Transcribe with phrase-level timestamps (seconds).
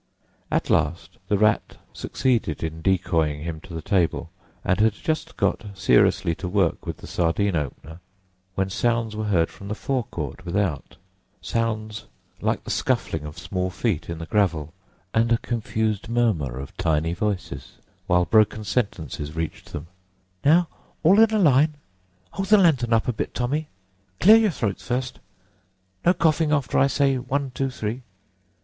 [0.49, 4.31] At last the Rat succeeded in decoying him to the table,
[4.65, 7.99] and had just got seriously to work with the sardine opener
[8.55, 12.05] when sounds were heard from the fore court without—sounds
[12.41, 14.73] like the scuffling of small feet in the gravel
[15.13, 17.73] and a confused murmur of tiny voices,
[18.07, 20.67] while broken sentences reached them—"Now,
[21.03, 26.79] all in a line—hold the lantern up a bit, Tommy—clear your throats first—no coughing after
[26.79, 28.01] I say one, two, three.